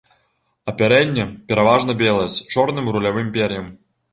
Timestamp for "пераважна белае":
1.53-2.27